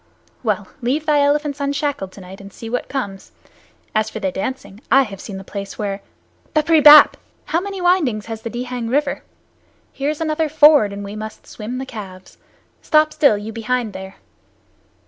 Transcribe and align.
Well, 0.41 0.67
leave 0.81 1.05
thy 1.05 1.19
elephants 1.21 1.59
unshackled 1.59 2.11
tonight 2.11 2.41
and 2.41 2.51
see 2.51 2.71
what 2.71 2.89
comes. 2.89 3.31
As 3.93 4.09
for 4.09 4.19
their 4.19 4.31
dancing, 4.31 4.81
I 4.91 5.03
have 5.03 5.21
seen 5.21 5.37
the 5.37 5.43
place 5.43 5.77
where 5.77 6.01
Bapree 6.55 6.81
bap! 6.81 7.17
How 7.45 7.59
many 7.61 7.81
windings 7.81 8.25
has 8.25 8.41
the 8.41 8.49
Dihang 8.49 8.89
River? 8.89 9.21
Here 9.93 10.09
is 10.09 10.19
another 10.19 10.49
ford, 10.49 10.91
and 10.91 11.03
we 11.03 11.15
must 11.15 11.45
swim 11.45 11.77
the 11.77 11.85
calves. 11.85 12.39
Stop 12.81 13.13
still, 13.13 13.37
you 13.37 13.53
behind 13.53 13.93
there." 13.93 14.15